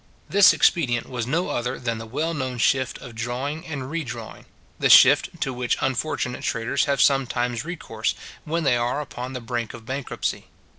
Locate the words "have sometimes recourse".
6.85-8.15